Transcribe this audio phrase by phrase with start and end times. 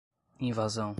[0.39, 0.89] invasão